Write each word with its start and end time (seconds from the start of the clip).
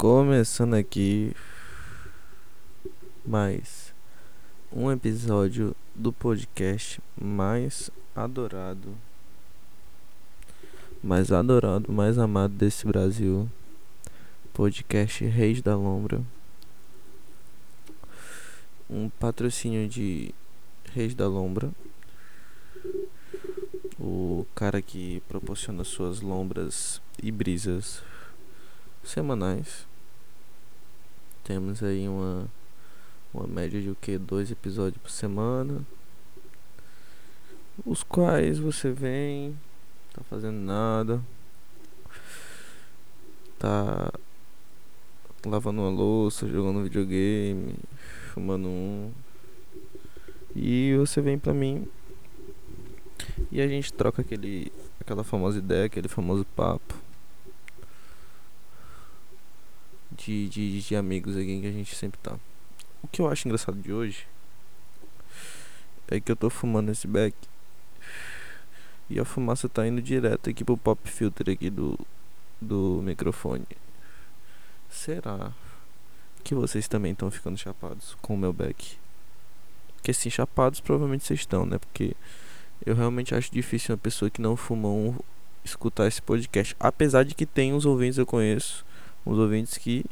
Começando 0.00 0.72
aqui 0.72 1.36
mais 3.22 3.92
um 4.72 4.90
episódio 4.90 5.76
do 5.94 6.10
podcast 6.10 7.02
mais 7.20 7.90
adorado, 8.16 8.96
mais 11.04 11.30
adorado, 11.30 11.92
mais 11.92 12.16
amado 12.16 12.54
desse 12.54 12.86
Brasil, 12.86 13.46
podcast 14.54 15.22
Reis 15.22 15.60
da 15.60 15.76
Lombra, 15.76 16.22
um 18.88 19.10
patrocínio 19.10 19.86
de 19.86 20.34
Reis 20.94 21.14
da 21.14 21.28
Lombra, 21.28 21.70
o 23.98 24.46
cara 24.54 24.80
que 24.80 25.22
proporciona 25.28 25.84
suas 25.84 26.22
lombras 26.22 27.02
e 27.22 27.30
brisas 27.30 28.02
semanais. 29.04 29.89
Temos 31.44 31.82
aí 31.82 32.08
uma 32.08 32.48
uma 33.32 33.46
média 33.46 33.80
de 33.80 33.90
o 33.90 33.94
que 33.94 34.18
dois 34.18 34.50
episódios 34.50 35.00
por 35.00 35.10
semana, 35.10 35.80
os 37.86 38.02
quais 38.02 38.58
você 38.58 38.90
vem, 38.90 39.56
tá 40.12 40.22
fazendo 40.24 40.58
nada, 40.58 41.22
tá 43.58 44.12
lavando 45.46 45.80
uma 45.80 45.90
louça, 45.90 46.48
jogando 46.48 46.82
videogame, 46.82 47.74
fumando 48.34 48.66
um, 48.68 49.12
e 50.54 50.96
você 50.98 51.20
vem 51.20 51.38
pra 51.38 51.54
mim. 51.54 51.86
E 53.50 53.60
a 53.60 53.68
gente 53.68 53.92
troca 53.92 54.22
aquele 54.22 54.72
aquela 55.00 55.24
famosa 55.24 55.58
ideia, 55.58 55.86
aquele 55.86 56.08
famoso 56.08 56.44
papo 56.56 56.89
de, 60.24 60.48
de, 60.48 60.82
de 60.82 60.96
amigos 60.96 61.36
aqui 61.36 61.60
que 61.60 61.66
a 61.66 61.72
gente 61.72 61.94
sempre 61.94 62.18
tá. 62.22 62.36
O 63.02 63.08
que 63.08 63.20
eu 63.20 63.28
acho 63.28 63.48
engraçado 63.48 63.80
de 63.80 63.92
hoje 63.92 64.26
é 66.08 66.20
que 66.20 66.30
eu 66.30 66.36
tô 66.36 66.50
fumando 66.50 66.90
esse 66.90 67.06
beck 67.06 67.34
e 69.08 69.18
a 69.18 69.24
fumaça 69.24 69.68
tá 69.68 69.86
indo 69.86 70.02
direto 70.02 70.50
aqui 70.50 70.64
pro 70.64 70.76
pop 70.76 71.08
filter 71.08 71.50
aqui 71.50 71.70
do, 71.70 71.98
do 72.60 73.00
microfone. 73.02 73.66
Será 74.88 75.52
que 76.44 76.54
vocês 76.54 76.86
também 76.86 77.12
estão 77.12 77.30
ficando 77.30 77.56
chapados 77.56 78.16
com 78.20 78.34
o 78.34 78.38
meu 78.38 78.52
beck? 78.52 78.98
Porque 79.96 80.12
sim, 80.12 80.30
chapados 80.30 80.80
provavelmente 80.80 81.24
vocês 81.24 81.40
estão, 81.40 81.64
né? 81.64 81.78
Porque 81.78 82.14
eu 82.84 82.94
realmente 82.94 83.34
acho 83.34 83.52
difícil 83.52 83.94
uma 83.94 83.98
pessoa 83.98 84.30
que 84.30 84.40
não 84.40 84.56
fuma 84.56 84.88
um 84.88 85.16
escutar 85.64 86.06
esse 86.06 86.22
podcast. 86.22 86.74
Apesar 86.78 87.24
de 87.24 87.34
que 87.34 87.46
tem 87.46 87.72
uns 87.72 87.84
ouvintes 87.84 88.18
eu 88.18 88.26
conheço, 88.26 88.84
uns 89.26 89.38
ouvintes 89.38 89.78
que 89.78 90.04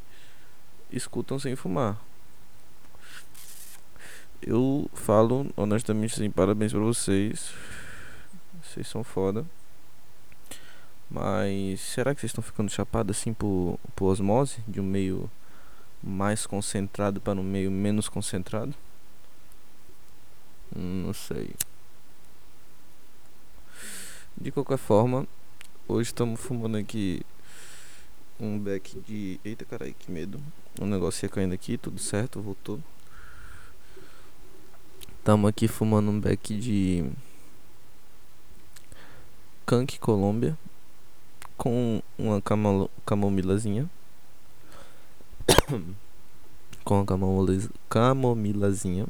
escutam 0.90 1.38
sem 1.38 1.56
fumar. 1.56 1.98
Eu 4.40 4.88
falo 4.94 5.46
honestamente 5.56 6.14
assim, 6.14 6.30
parabéns 6.30 6.72
pra 6.72 6.80
vocês. 6.80 7.52
Vocês 8.62 8.86
são 8.86 9.02
foda. 9.02 9.44
Mas 11.10 11.80
será 11.80 12.14
que 12.14 12.20
vocês 12.20 12.30
estão 12.30 12.42
ficando 12.42 12.70
chapados 12.70 13.16
assim 13.16 13.32
por, 13.32 13.78
por 13.96 14.06
osmose? 14.06 14.58
De 14.68 14.80
um 14.80 14.84
meio 14.84 15.30
mais 16.02 16.46
concentrado 16.46 17.20
para 17.20 17.40
um 17.40 17.42
meio 17.42 17.70
menos 17.70 18.08
concentrado? 18.08 18.74
Não 20.74 21.14
sei. 21.14 21.50
De 24.36 24.52
qualquer 24.52 24.78
forma, 24.78 25.26
hoje 25.88 26.10
estamos 26.10 26.40
fumando 26.40 26.76
aqui 26.76 27.22
um 28.40 28.58
beck 28.58 28.98
de. 29.00 29.40
Eita 29.44 29.64
carai, 29.64 29.94
que 29.98 30.10
medo. 30.10 30.40
Um 30.80 30.86
negócio 30.86 31.26
ia 31.26 31.28
caindo 31.28 31.52
aqui, 31.52 31.76
tudo 31.76 31.98
certo, 31.98 32.40
voltou. 32.40 32.80
Estamos 35.18 35.48
aqui 35.48 35.68
fumando 35.68 36.10
um 36.10 36.20
beck 36.20 36.58
de. 36.58 37.04
Kank 39.66 39.98
Colômbia. 39.98 40.56
Com 41.56 42.02
uma 42.16 42.40
camomilazinha. 43.04 43.90
com 46.84 47.00
a 47.00 47.04
camomilazinha 47.04 49.06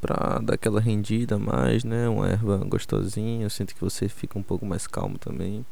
pra 0.00 0.38
dar 0.38 0.54
aquela 0.54 0.80
rendida 0.80 1.38
mais, 1.38 1.84
né? 1.84 2.08
Uma 2.08 2.28
erva 2.28 2.58
gostosinha. 2.58 3.44
Eu 3.44 3.50
sinto 3.50 3.74
que 3.74 3.80
você 3.80 4.08
fica 4.08 4.38
um 4.38 4.42
pouco 4.42 4.66
mais 4.66 4.86
calmo 4.86 5.18
também 5.18 5.64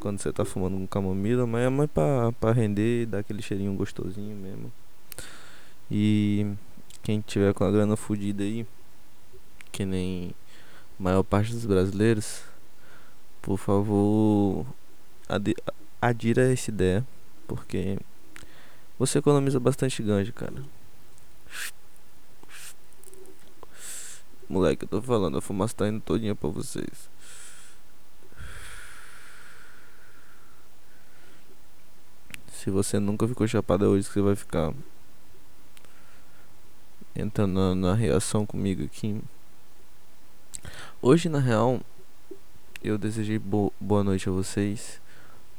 quando 0.00 0.18
você 0.18 0.32
tá 0.32 0.44
fumando 0.44 0.76
com 0.76 0.86
camomila, 0.86 1.46
mas 1.46 1.66
é 1.66 1.68
mais 1.68 1.90
pra, 1.90 2.32
pra 2.32 2.52
render, 2.52 3.06
dar 3.06 3.18
aquele 3.18 3.42
cheirinho 3.42 3.74
gostosinho 3.74 4.36
mesmo. 4.36 4.72
E 5.90 6.46
quem 7.02 7.20
tiver 7.20 7.54
com 7.54 7.64
a 7.64 7.70
grana 7.70 7.96
fodida 7.96 8.42
aí, 8.42 8.66
que 9.72 9.84
nem 9.84 10.34
a 10.98 11.02
maior 11.02 11.22
parte 11.22 11.52
dos 11.52 11.64
brasileiros, 11.64 12.42
por 13.40 13.56
favor, 13.56 14.66
adira 16.00 16.52
essa 16.52 16.70
ideia, 16.70 17.06
porque 17.46 17.98
você 18.98 19.18
economiza 19.18 19.58
bastante 19.58 20.02
ganja, 20.02 20.32
cara. 20.32 20.62
Moleque, 24.48 24.84
eu 24.84 24.88
tô 24.88 25.02
falando, 25.02 25.38
a 25.38 25.42
fumaça 25.42 25.74
tá 25.74 25.88
indo 25.88 26.00
todinha 26.00 26.34
pra 26.34 26.48
vocês. 26.48 27.10
Se 32.58 32.70
você 32.70 32.98
nunca 32.98 33.28
ficou 33.28 33.46
chapado 33.46 33.84
é 33.84 33.88
hoje 33.88 34.08
que 34.08 34.14
você 34.14 34.20
vai 34.20 34.34
ficar. 34.34 34.74
Entrando 37.14 37.52
na, 37.52 37.72
na 37.72 37.94
reação 37.94 38.44
comigo 38.44 38.84
aqui. 38.84 39.22
Hoje, 41.00 41.28
na 41.28 41.38
real, 41.38 41.80
eu 42.82 42.98
desejei 42.98 43.38
bo 43.38 43.72
boa 43.78 44.02
noite 44.02 44.28
a 44.28 44.32
vocês. 44.32 45.00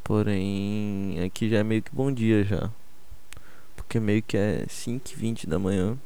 Porém, 0.04 1.24
aqui 1.26 1.48
já 1.50 1.60
é 1.60 1.64
meio 1.64 1.82
que 1.82 1.96
bom 1.96 2.12
dia 2.12 2.44
já. 2.44 2.70
Porque 3.78 3.98
meio 3.98 4.22
que 4.22 4.36
é 4.36 4.66
5h20 4.68 5.48
da 5.48 5.58
manhã. 5.58 5.98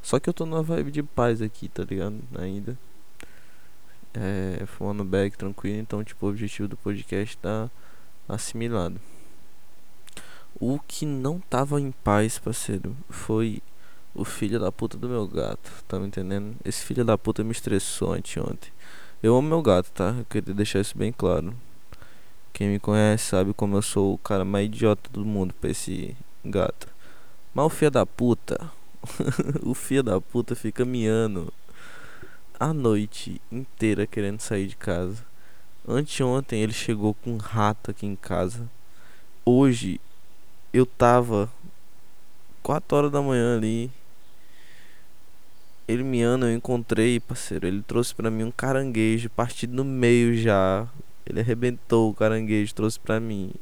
Só 0.00 0.20
que 0.20 0.28
eu 0.28 0.32
tô 0.32 0.46
numa 0.46 0.62
vibe 0.62 0.92
de 0.92 1.02
paz 1.02 1.42
aqui, 1.42 1.68
tá 1.68 1.82
ligado? 1.82 2.22
Ainda. 2.38 2.78
É, 4.14 4.64
fumando 4.66 5.04
back 5.04 5.36
tranquilo, 5.36 5.80
então 5.80 6.04
tipo, 6.04 6.24
o 6.24 6.28
objetivo 6.28 6.68
do 6.68 6.76
podcast 6.76 7.36
tá 7.36 7.68
assimilado. 8.28 9.00
O 10.58 10.78
que 10.78 11.04
não 11.04 11.38
tava 11.38 11.80
em 11.80 11.92
paz, 11.92 12.38
parceiro, 12.38 12.96
foi 13.10 13.62
o 14.14 14.24
filho 14.24 14.58
da 14.58 14.72
puta 14.72 14.96
do 14.96 15.08
meu 15.08 15.26
gato, 15.26 15.70
tá 15.86 15.98
me 15.98 16.06
entendendo? 16.06 16.56
Esse 16.64 16.82
filho 16.82 17.04
da 17.04 17.18
puta 17.18 17.44
me 17.44 17.52
estressou 17.52 18.14
anteontem. 18.14 18.72
Eu 19.22 19.36
amo 19.36 19.48
meu 19.48 19.60
gato, 19.60 19.90
tá? 19.92 20.14
Eu 20.18 20.24
queria 20.24 20.54
deixar 20.54 20.80
isso 20.80 20.96
bem 20.96 21.12
claro. 21.12 21.54
Quem 22.52 22.70
me 22.70 22.78
conhece 22.78 23.26
sabe 23.26 23.52
como 23.52 23.76
eu 23.76 23.82
sou 23.82 24.14
o 24.14 24.18
cara 24.18 24.44
mais 24.44 24.66
idiota 24.66 25.10
do 25.10 25.24
mundo 25.24 25.52
pra 25.60 25.70
esse 25.70 26.16
gato. 26.42 26.88
Mas 27.52 27.66
o 27.66 27.70
filho 27.70 27.90
da 27.90 28.06
puta 28.06 28.72
o 29.62 29.74
filho 29.74 30.02
da 30.02 30.20
puta 30.20 30.54
fica 30.54 30.84
miando 30.84 31.52
a 32.58 32.72
noite 32.72 33.40
inteira 33.52 34.06
querendo 34.06 34.40
sair 34.40 34.66
de 34.66 34.76
casa. 34.76 35.24
Anteontem 35.86 36.62
ele 36.62 36.72
chegou 36.72 37.14
com 37.14 37.32
um 37.32 37.36
rato 37.36 37.90
aqui 37.90 38.06
em 38.06 38.16
casa. 38.16 38.68
Hoje 39.44 40.00
eu 40.76 40.86
tava 40.86 41.50
4 42.62 42.96
horas 42.96 43.12
da 43.12 43.22
manhã 43.22 43.56
ali. 43.56 43.90
Ele 45.88 46.02
miando, 46.02 46.46
eu 46.46 46.54
encontrei, 46.54 47.20
parceiro. 47.20 47.66
Ele 47.66 47.82
trouxe 47.82 48.14
para 48.14 48.30
mim 48.30 48.44
um 48.44 48.50
caranguejo 48.50 49.30
partido 49.30 49.74
no 49.74 49.84
meio 49.84 50.36
já. 50.36 50.88
Ele 51.24 51.40
arrebentou 51.40 52.10
o 52.10 52.14
caranguejo, 52.14 52.74
trouxe 52.74 52.98
pra 52.98 53.20
mim. 53.20 53.52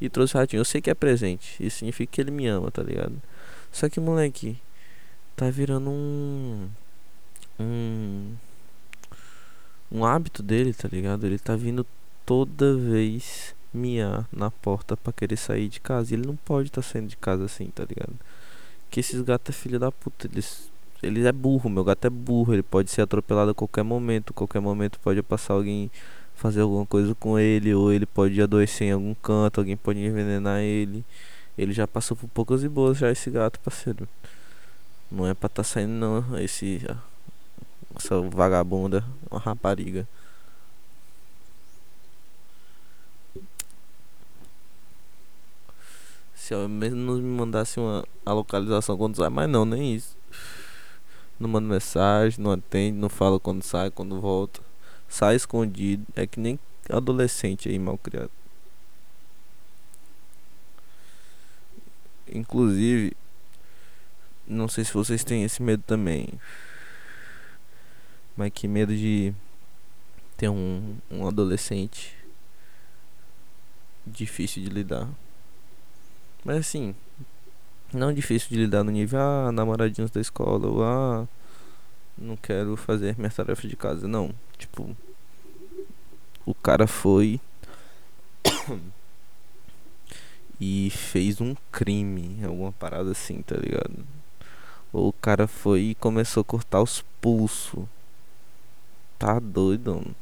E 0.00 0.08
trouxe 0.08 0.36
ratinho. 0.36 0.60
Eu 0.60 0.64
sei 0.64 0.80
que 0.80 0.90
é 0.90 0.94
presente. 0.94 1.56
Isso 1.62 1.78
significa 1.78 2.12
que 2.12 2.20
ele 2.20 2.30
me 2.30 2.46
ama, 2.46 2.70
tá 2.70 2.82
ligado? 2.82 3.20
Só 3.72 3.88
que, 3.88 4.00
moleque, 4.00 4.58
tá 5.36 5.48
virando 5.50 5.90
um 5.90 6.68
um 7.58 8.34
um 9.92 10.04
hábito 10.04 10.42
dele, 10.42 10.72
tá 10.72 10.88
ligado? 10.90 11.26
Ele 11.26 11.38
tá 11.38 11.56
vindo 11.56 11.86
toda 12.24 12.76
vez 12.76 13.54
miar 13.72 14.26
na 14.32 14.50
porta 14.50 14.96
para 14.96 15.12
querer 15.12 15.36
sair 15.36 15.68
de 15.68 15.80
casa. 15.80 16.12
E 16.12 16.16
ele 16.16 16.26
não 16.26 16.36
pode 16.36 16.68
estar 16.68 16.82
tá 16.82 16.88
saindo 16.88 17.08
de 17.08 17.16
casa 17.16 17.44
assim, 17.44 17.66
tá 17.66 17.84
ligado? 17.84 18.14
Que 18.90 19.00
esses 19.00 19.20
gatos 19.22 19.54
é 19.54 19.58
filho 19.58 19.78
da 19.78 19.92
puta, 19.92 20.26
eles 20.26 20.70
ele 21.02 21.26
é 21.26 21.32
burro, 21.32 21.70
meu 21.70 21.82
gato 21.82 22.06
é 22.06 22.10
burro, 22.10 22.52
ele 22.52 22.62
pode 22.62 22.90
ser 22.90 23.02
atropelado 23.02 23.52
a 23.52 23.54
qualquer 23.54 23.82
momento, 23.82 24.34
qualquer 24.34 24.60
momento 24.60 25.00
pode 25.00 25.22
passar 25.22 25.54
alguém 25.54 25.90
fazer 26.34 26.60
alguma 26.60 26.86
coisa 26.86 27.14
com 27.14 27.38
ele, 27.38 27.74
ou 27.74 27.92
ele 27.92 28.06
pode 28.06 28.40
adoecer 28.40 28.88
em 28.88 28.92
algum 28.92 29.14
canto, 29.14 29.60
alguém 29.60 29.76
pode 29.76 29.98
envenenar 29.98 30.60
ele. 30.60 31.04
Ele 31.56 31.72
já 31.72 31.86
passou 31.86 32.16
por 32.16 32.28
poucas 32.28 32.62
e 32.64 32.68
boas 32.68 32.98
já 32.98 33.10
esse 33.10 33.30
gato, 33.30 33.60
parceiro. 33.60 34.08
Não 35.10 35.26
é 35.26 35.34
pra 35.34 35.48
tá 35.48 35.62
saindo 35.64 35.92
não, 35.92 36.38
esse 36.38 36.80
essa 37.96 38.20
vagabunda, 38.22 39.04
uma 39.30 39.40
rapariga. 39.40 40.08
Se 46.50 46.54
ao 46.54 46.68
menos 46.68 47.20
me 47.20 47.28
mandasse 47.28 47.78
uma, 47.78 48.04
a 48.26 48.32
localização 48.32 48.96
quando 48.98 49.14
sai, 49.14 49.28
mas 49.28 49.48
não, 49.48 49.64
nem 49.64 49.94
isso. 49.94 50.16
Não 51.38 51.48
manda 51.48 51.68
mensagem, 51.68 52.42
não 52.42 52.50
atende, 52.50 52.98
não 52.98 53.08
fala 53.08 53.38
quando 53.38 53.62
sai, 53.62 53.88
quando 53.88 54.20
volta. 54.20 54.60
Sai 55.08 55.36
escondido. 55.36 56.04
É 56.16 56.26
que 56.26 56.40
nem 56.40 56.58
adolescente 56.88 57.68
aí 57.68 57.78
mal 57.78 57.96
criado. 57.96 58.32
Inclusive, 62.34 63.16
não 64.44 64.66
sei 64.66 64.84
se 64.84 64.92
vocês 64.92 65.22
têm 65.22 65.44
esse 65.44 65.62
medo 65.62 65.84
também. 65.86 66.30
Mas 68.36 68.50
que 68.52 68.66
medo 68.66 68.92
de 68.92 69.32
ter 70.36 70.48
um, 70.48 70.96
um 71.08 71.28
adolescente 71.28 72.12
difícil 74.04 74.64
de 74.64 74.68
lidar. 74.68 75.08
Mas 76.44 76.58
assim, 76.58 76.94
não 77.92 78.12
difícil 78.12 78.48
de 78.48 78.56
lidar 78.56 78.84
no 78.84 78.90
nível, 78.90 79.20
ah, 79.20 79.52
namoradinhos 79.52 80.10
da 80.10 80.20
escola, 80.20 80.66
ou 80.66 80.82
ah, 80.82 81.28
não 82.16 82.36
quero 82.36 82.76
fazer 82.76 83.16
minhas 83.18 83.34
tarefas 83.34 83.68
de 83.68 83.76
casa. 83.76 84.06
Não, 84.06 84.34
tipo, 84.56 84.96
o 86.46 86.54
cara 86.54 86.86
foi 86.86 87.40
e 90.60 90.90
fez 90.90 91.40
um 91.40 91.54
crime, 91.72 92.38
alguma 92.44 92.72
parada 92.72 93.10
assim, 93.10 93.42
tá 93.42 93.56
ligado? 93.56 94.06
Ou 94.92 95.08
o 95.08 95.12
cara 95.12 95.46
foi 95.46 95.80
e 95.80 95.94
começou 95.94 96.40
a 96.40 96.44
cortar 96.44 96.82
os 96.82 97.02
pulsos. 97.20 97.84
Tá 99.18 99.38
doido, 99.38 99.96
mano. 99.96 100.16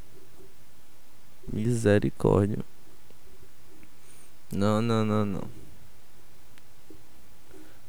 Misericórdia. 1.51 2.59
Não, 4.53 4.83
não, 4.83 5.05
não, 5.05 5.25
não. 5.25 5.68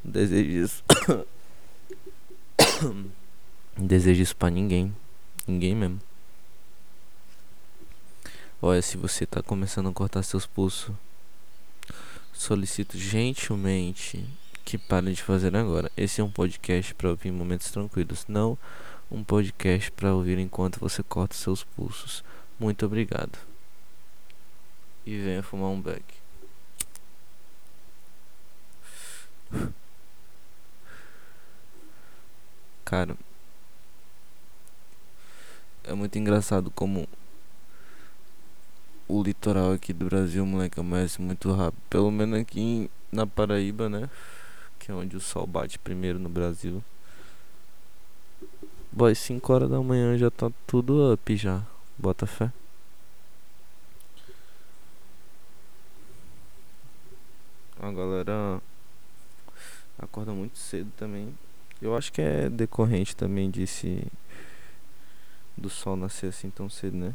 Não 0.03 0.11
desejo 0.11 0.49
isso. 0.49 0.83
não 3.77 3.85
desejo 3.87 4.21
isso 4.21 4.35
pra 4.35 4.49
ninguém. 4.49 4.95
Ninguém 5.47 5.75
mesmo. 5.75 5.99
Olha, 8.61 8.81
se 8.81 8.97
você 8.97 9.25
tá 9.25 9.41
começando 9.41 9.89
a 9.89 9.93
cortar 9.93 10.21
seus 10.23 10.45
pulsos, 10.45 10.93
solicito 12.33 12.97
gentilmente 12.97 14.25
que 14.65 14.77
parem 14.77 15.13
de 15.13 15.23
fazer 15.23 15.55
agora. 15.55 15.89
Esse 15.95 16.21
é 16.21 16.23
um 16.23 16.29
podcast 16.29 16.93
para 16.93 17.09
ouvir 17.09 17.29
em 17.29 17.31
momentos 17.31 17.71
tranquilos, 17.71 18.25
não 18.27 18.57
um 19.11 19.23
podcast 19.23 19.91
para 19.91 20.13
ouvir 20.13 20.37
enquanto 20.37 20.79
você 20.79 21.01
corta 21.01 21.35
seus 21.35 21.63
pulsos. 21.63 22.23
Muito 22.59 22.85
obrigado. 22.85 23.39
E 25.05 25.17
venha 25.17 25.41
fumar 25.41 25.69
um 25.69 25.81
beck. 25.81 26.03
Cara, 32.89 33.15
é 35.83 35.93
muito 35.93 36.17
engraçado 36.17 36.71
como 36.71 37.07
o 39.07 39.21
litoral 39.21 39.73
aqui 39.73 39.93
do 39.93 40.05
Brasil, 40.05 40.43
moleque, 40.43 40.79
amanhece 40.79 41.21
muito 41.21 41.51
rápido. 41.53 41.79
Pelo 41.87 42.09
menos 42.09 42.39
aqui 42.39 42.89
na 43.11 43.27
Paraíba, 43.27 43.87
né? 43.89 44.09
Que 44.79 44.89
é 44.91 44.95
onde 44.95 45.15
o 45.15 45.19
sol 45.19 45.45
bate 45.45 45.77
primeiro 45.77 46.17
no 46.17 46.29
Brasil. 46.29 46.83
Boy, 48.91 49.13
5 49.13 49.53
horas 49.53 49.69
da 49.69 49.79
manhã 49.83 50.17
já 50.17 50.31
tá 50.31 50.51
tudo 50.65 51.13
up 51.13 51.37
já. 51.37 51.61
Bota 51.95 52.25
fé. 52.25 52.51
A 57.79 57.91
galera 57.91 58.59
acorda 59.99 60.31
muito 60.31 60.57
cedo 60.57 60.91
também. 60.97 61.37
Eu 61.81 61.95
acho 61.95 62.11
que 62.11 62.21
é 62.21 62.49
decorrente 62.49 63.15
também 63.15 63.49
desse 63.49 64.05
do 65.57 65.69
sol 65.69 65.95
nascer 65.95 66.27
assim 66.27 66.49
tão 66.49 66.69
cedo, 66.69 66.97
né? 66.97 67.13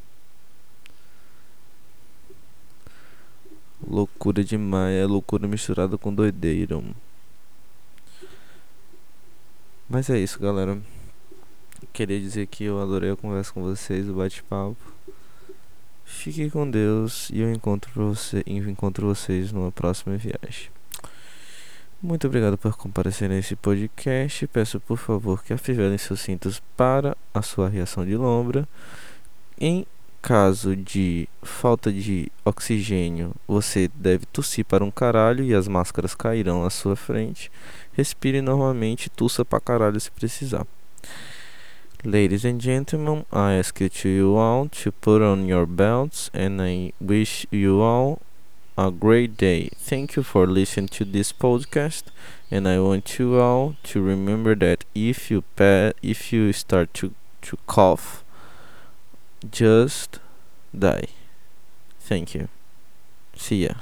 Loucura 3.87 4.43
demais, 4.43 4.95
é 4.95 5.05
loucura 5.05 5.47
misturada 5.47 5.99
com 5.99 6.15
doideira. 6.15 6.83
Mas 9.89 10.09
é 10.09 10.19
isso, 10.19 10.39
galera. 10.41 10.81
Queria 11.93 12.19
dizer 12.19 12.47
que 12.47 12.65
eu 12.65 12.81
adorei 12.81 13.11
a 13.11 13.17
conversa 13.17 13.53
com 13.53 13.63
vocês, 13.63 14.09
o 14.09 14.15
bate-papo. 14.15 14.77
Fique 16.05 16.51
com 16.51 16.71
Deus 16.71 17.29
e 17.31 17.41
eu 17.41 17.53
encontro 17.53 18.15
você, 18.15 18.43
encontro 18.47 19.07
vocês 19.07 19.53
numa 19.53 19.71
próxima 19.71 20.17
viagem. 20.17 20.71
Muito 22.05 22.27
obrigado 22.27 22.59
por 22.59 22.77
comparecer 22.77 23.31
nesse 23.31 23.57
podcast. 23.57 24.47
Peço 24.49 24.79
por 24.79 24.99
favor 24.99 25.43
que 25.43 25.55
afivelem 25.55 25.97
seus 25.97 26.21
cintos 26.21 26.63
para 26.77 27.17
a 27.33 27.41
sua 27.41 27.67
reação 27.67 28.05
de 28.05 28.15
lombra. 28.15 28.69
Em 29.59 29.87
caso 30.21 30.77
de 30.77 31.27
falta 31.43 31.91
de 31.91 32.31
oxigênio, 32.45 33.33
você 33.49 33.91
deve 33.95 34.27
tossir 34.27 34.67
para 34.67 34.85
um 34.85 34.91
caralho 34.91 35.43
e 35.43 35.55
as 35.55 35.67
máscaras 35.67 36.15
cairão 36.15 36.63
à 36.63 36.69
sua 36.69 36.95
frente. 36.95 37.51
Respire 37.95 38.43
normalmente, 38.43 39.09
tussa 39.09 39.43
para 39.43 39.59
caralho 39.59 39.99
se 39.99 40.11
precisar. 40.11 40.67
Ladies 42.05 42.45
and 42.45 42.61
gentlemen, 42.61 43.25
I 43.33 43.59
ask 43.59 43.81
you 43.81 44.37
all 44.37 44.69
to 44.69 44.93
put 44.93 45.23
on 45.23 45.47
your 45.47 45.65
belts 45.65 46.31
and 46.35 46.63
I 46.63 46.93
wish 47.01 47.47
you 47.51 47.81
all 47.81 48.21
a 48.77 48.91
great 48.91 49.37
day. 49.37 49.71
Thank 49.77 50.17
you 50.17 50.23
for 50.23 50.47
listening 50.47 50.89
to 50.89 51.05
this 51.05 51.33
podcast, 51.33 52.05
and 52.51 52.67
I 52.69 52.79
want 52.81 53.19
you 53.19 53.41
all 53.41 53.77
to 53.85 54.03
remember 54.03 54.55
that 54.57 54.85
if 54.95 55.31
you 55.31 55.43
pa- 55.57 55.93
if 56.03 56.33
you 56.33 56.53
start 56.53 56.93
to 56.95 57.15
to 57.43 57.59
cough, 57.67 58.25
just 59.51 60.19
die. 60.77 61.09
Thank 62.01 62.35
you. 62.35 62.49
See 63.37 63.65
ya. 63.67 63.75